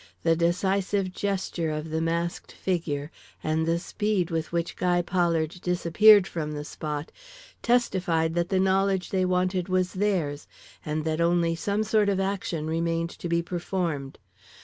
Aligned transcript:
The 0.23 0.35
decisive 0.35 1.11
gesture 1.13 1.69
of 1.69 1.91
the 1.91 2.01
masked 2.01 2.51
figure, 2.51 3.11
and 3.43 3.67
the 3.67 3.77
speed 3.77 4.31
with 4.31 4.51
which 4.51 4.75
Guy 4.75 5.03
Pollard 5.03 5.59
disappeared 5.61 6.25
from 6.25 6.53
the 6.53 6.65
spot, 6.65 7.11
testified 7.61 8.33
that 8.33 8.49
the 8.49 8.59
knowledge 8.59 9.11
they 9.11 9.25
wanted 9.25 9.69
was 9.69 9.93
theirs, 9.93 10.47
and 10.83 11.05
that 11.05 11.21
only 11.21 11.53
some 11.53 11.83
sort 11.83 12.09
of 12.09 12.19
action 12.19 12.65
remained 12.65 13.11
to 13.11 13.29
be 13.29 13.43
performed. 13.43 14.17